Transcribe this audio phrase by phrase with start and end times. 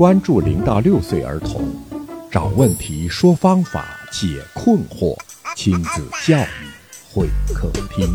[0.00, 1.62] 关注零到六岁儿童，
[2.30, 5.14] 找问题，说方法，解困惑，
[5.54, 6.72] 亲子教育
[7.12, 8.06] 会客厅。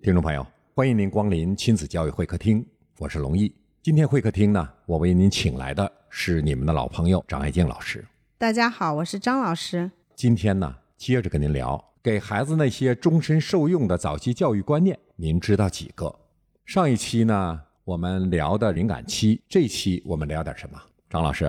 [0.00, 2.66] 听众朋友，欢迎您光临亲子教育会客厅，
[2.96, 3.54] 我是龙毅。
[3.82, 8.02] 今天会客厅呢，我为您请来的是你们的老朋友张爱静老师。
[8.38, 9.90] 大家好，我是张老师。
[10.14, 16.20] 今天呢，接着跟您聊给孩子那些终身受用的早期教育观念，您知道几个？
[16.64, 20.82] 上一期呢，我们聊的敏感期，这期我们聊点什么？
[21.08, 21.48] 张老师，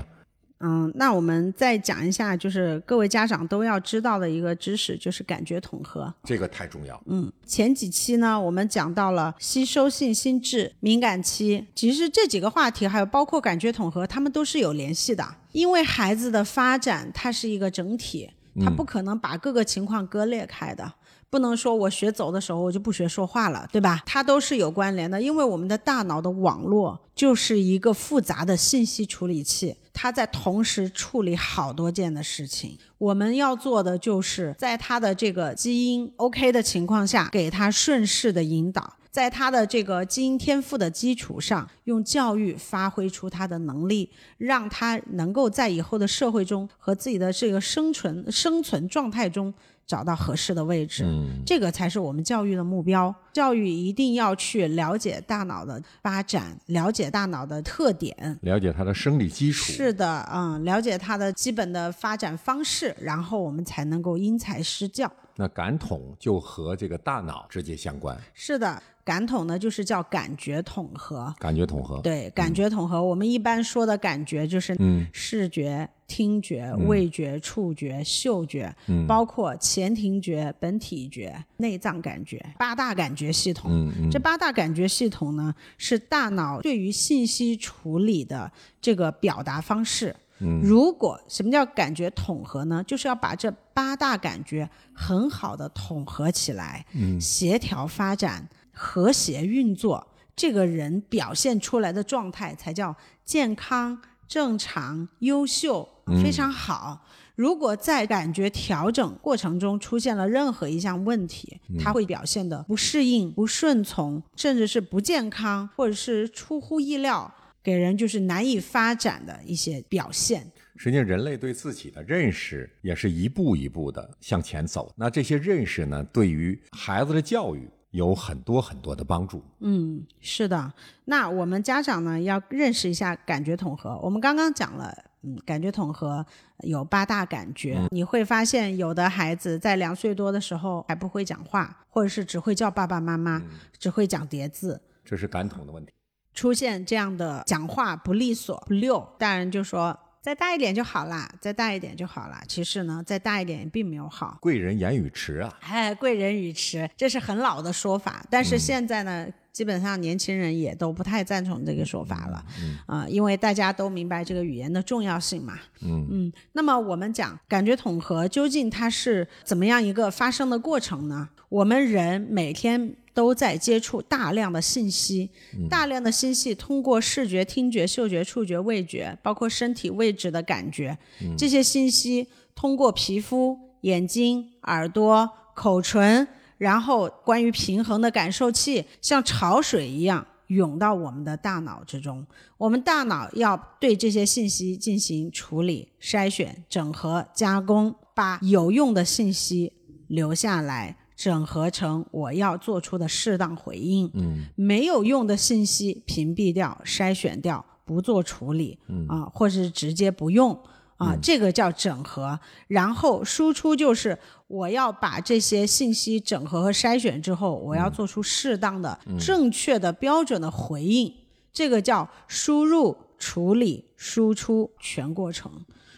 [0.59, 6.13] 嗯，那我们再讲一下，就是各位家长都要知道的一个知识，就是感觉统合。
[6.25, 7.01] 这个太重要。
[7.07, 15.27] 嗯，前几期呢，我们讲到了吸收性心智、敏感期，其实这几个话题，还有包括感觉统合，他们都是有联系的。
[15.53, 18.29] 因为孩子的发展，它是一个整体，
[18.61, 20.93] 它不可能把各个情况割裂开的。
[21.29, 24.02] 不能说我学走的时候我就不学说话了，对吧？
[24.05, 32.78] 它都是有关联的，因为我们的大脑的网络就是一个复杂的信息处理器，它在同时处理好多件的事情。
[32.97, 49.51] 我们要做的就是在它的这个基因 OK 的情况下，给它顺势的引导，在他的这个基因天赋的基础上，用教育发挥出他的能力，让他能够在以后的社会中和自己的这个生存生存状态中。
[49.88, 51.05] 找到合适的位置，
[51.45, 53.13] 这个才是我们教育的目标。
[53.31, 59.71] 教育一定要去了解大脑的发展，了解大脑的特点，了解它的生理基础。
[59.71, 65.09] 是的，嗯，了解它的基本的发展方式，然后我们才能够因材施教。
[65.35, 68.16] 那感统就和这个大脑直接相关。
[68.33, 68.83] 是的。
[69.05, 71.33] 感统呢，就是叫感觉统合。
[71.39, 72.01] 感觉统合。
[72.01, 74.75] 对，感觉统合，我们一般说的感觉就是
[75.13, 78.73] 视觉、听觉、味觉、触觉、嗅觉，
[79.08, 83.91] 包括前庭觉、本体觉、内脏感觉，八大感觉系统。
[84.09, 90.16] 这八大感觉系统呢，是大脑对于信息处理的这个表达方式。
[90.61, 92.84] 如果什么叫感觉统合呢？
[92.85, 96.85] 就是要把这八大感觉很好的统合起来，
[97.19, 98.47] 协调发展。
[98.79, 102.95] 和谐运作，这个人表现出来的状态才叫
[103.25, 105.89] 健康、正常、优秀，
[106.22, 107.06] 非常好。
[107.35, 117.31] 如果在感觉调整过程中出现了任何一项问题，他会表现的不适应、不顺从，甚至是不健康，或者是出乎意料，
[117.62, 120.51] 给人就是难以发展的一些表现。
[120.75, 124.91] 实际上，人类对自己的认识也是一步一步的向前走。
[124.95, 127.69] 那这些认识呢，对于孩子的教育。
[127.91, 129.41] 有很多很多的帮助。
[129.62, 130.72] 嗯，是的。
[131.06, 133.97] 那我们家长呢，要认识一下感觉统合。
[134.03, 134.94] 我们刚刚讲了，
[135.27, 136.25] 嗯，感觉统合
[136.59, 137.77] 有八大感觉。
[137.91, 143.41] 你会发现，有的孩子在两岁多的时候还不会讲话，或者是只会叫爸爸妈妈，
[143.77, 144.81] 只会讲叠字。
[145.03, 145.91] 这是感统的问题。
[146.33, 149.99] 出现这样的讲话不利索、不溜，大人就说。
[150.19, 152.44] 再大一点就好啦，再大一点就好啦。
[152.49, 154.38] 其实呢，再大一点并没有好。
[154.41, 155.57] 贵人言语迟啊！
[155.61, 158.21] 哎，贵人语迟，这是很老的说法。
[158.29, 159.25] 但是现在呢，
[159.57, 162.45] 基本上年轻人也都不太赞同这个说法了。
[162.62, 165.57] 嗯啊，因为大家都明白这个语言的重要性嘛。
[165.81, 166.34] 嗯嗯。
[166.51, 171.29] 那么我们讲感觉统合，究竟它是怎么样一个发生的过程呢？
[171.50, 172.95] 我们人每天。
[173.18, 175.31] 都在接触大量的信息，
[175.68, 180.95] 大量的信息通过视觉、听觉、嗅觉、触觉、味觉，包括身体位置的感觉，
[181.35, 192.25] 这些信息通过皮肤、眼睛、耳朵、口唇，然后关于平衡的感受器，像潮水一样涌到我们的大脑之中。
[192.57, 199.73] 我们大脑要对这些信息进行处理、筛选、整合、加工，把有用的信息
[200.07, 200.97] 留下来。
[201.18, 210.56] 整合成我要做出的适当回应，嗯，没有用的信息屏蔽掉、筛选掉，不做处理，嗯啊，或是直接不用
[210.97, 212.40] 啊，这个叫整合。
[212.68, 221.13] 然后输出就是我要把这些信息整合和筛选之后，我要做出适当的、正确的、标准的回应，
[221.54, 225.51] 这个叫输入、处理、输出全过程。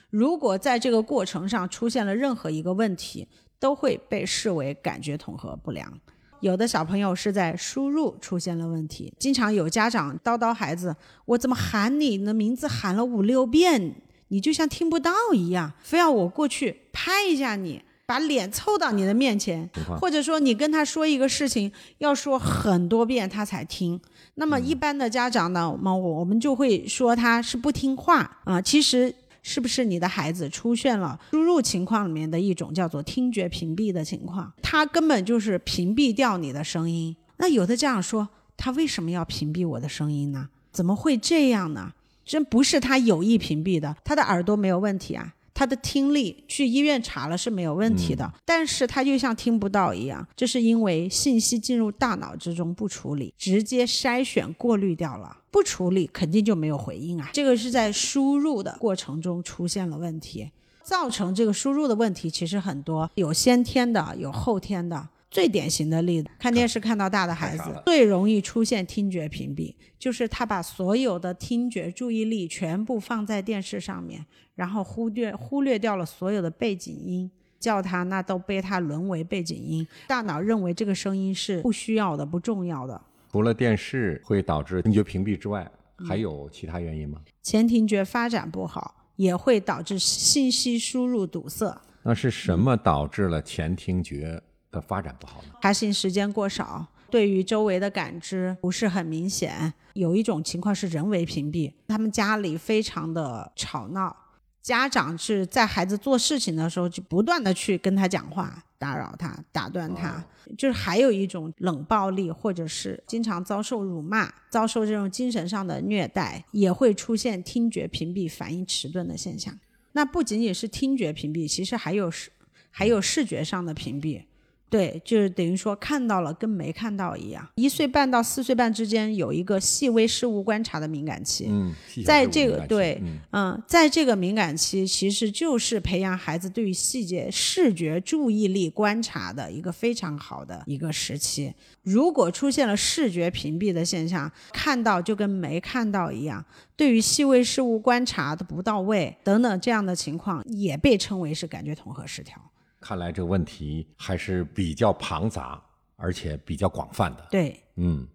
[0.09, 3.27] 如果在这个过程上出现了任何一个问题，
[3.59, 5.99] 都会被视为感觉统合不良。
[6.39, 10.95] 有的小朋友是在输入出现了问题，经常有家长叨叨孩子
[11.25, 23.99] ：“我怎么喊你的名字喊了五六遍，你就像听不到一样，非要我过去拍一下你，把脸凑到你的面前，或者说你跟他说一个事情，要说很多遍他才听。”
[24.35, 28.61] 那么一般的家长呢，我我们就会说他是不听话啊。
[28.61, 29.13] 其实。
[29.41, 34.51] 是不是你的孩子出现了输入情况里面的一种叫做听觉屏蔽的情况？
[34.61, 37.15] 他根本就是屏蔽掉你的声音。
[37.37, 38.27] 那有的家长说，
[38.57, 40.49] 他为什么要屏蔽我的声音呢？
[40.73, 41.93] 怎么会这样呢？
[42.29, 45.33] 真不是他有意屏蔽的，他的耳朵没有问题啊。
[45.51, 57.31] 他的听力去医院查了是没有问题的，但是他就像听不到一样，这是因为信息进入大脑之中不处理，直接筛选过滤掉了，不处理肯定就没有回应啊。
[57.33, 60.51] 这个是在输入的过程中出现了问题，
[60.83, 65.09] 造成这个输入的问题其实很多，有先天的，有后天的。
[65.31, 77.29] 最典型的例子，看电视看到大的孩子最容易出现听觉屏蔽，就是他把所有的听觉注意力全部放在电视上面，然后忽略忽略掉了所有的背景音，
[77.59, 82.99] 叫他那都被他沦为背景音，大脑认为这个声音是不需要的、不重要的。
[83.31, 85.69] 除了电视会导致听觉屏蔽之外，
[86.07, 87.21] 还有其他原因吗？
[87.43, 91.79] 前庭觉发展不好也会导致信息输入堵塞。
[92.01, 94.41] 那是什么导致了前庭觉？
[94.71, 95.49] 的发展不好呢？
[95.61, 99.73] 爬行时间过少，对于周围的感知不是很明显。
[99.93, 104.15] 有一种情况是人为屏蔽，他们家里非常的吵闹，
[104.61, 110.23] 家长是在孩子做事情的时候就不断的去跟他讲话，打扰他，打断他。
[110.57, 119.53] 就是还有一种冷暴力，或者是经常遭受辱骂，遭受这种精神上的虐待，也会出现听觉屏蔽、反应迟钝的现象。
[119.91, 122.31] 那不仅仅是听觉屏蔽，其实还有视，
[122.71, 124.23] 还有视觉上的屏蔽。
[124.69, 127.47] 对，就是等于说看到了跟没看到一样。
[127.55, 131.73] 一岁半到四岁半之间有一个细微事物观察的敏感期，嗯，
[132.05, 133.01] 在这个对，
[133.31, 141.51] 嗯，在这个敏感期，其实就是培养孩子对于细节、视觉注意力观察的一个非常好的一个时期。
[141.81, 146.45] 如果出现了视觉屏蔽的现象，看到就跟没看到一样，
[146.75, 152.39] 对于细微事物观察的不到位等等这样的情况，也被称为是感觉统合失调。
[152.79, 155.61] 看来这个问题还是比较庞杂，
[155.95, 157.27] 而且比较广泛的。
[157.29, 158.07] 对，嗯，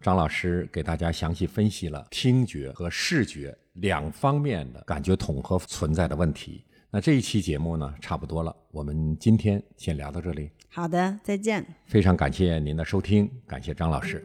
[0.00, 6.64] 张老师给大家详细分析了听觉和视觉两方面的感觉统合存在的问题。
[6.90, 10.50] 那这一期节目呢，差不多了，我们今天先聊到这里。
[10.68, 11.66] 好的，再见。
[11.84, 14.24] 非常感谢您的收听，感谢张老师，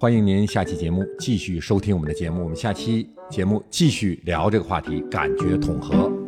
[0.00, 2.42] 欢迎您下期节目继续收听我们的节目。
[2.42, 6.21] 我们下期节目继续聊这个话题，感觉统合。